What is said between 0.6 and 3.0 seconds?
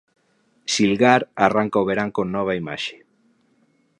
Silgar arranca o verán con nova imaxe.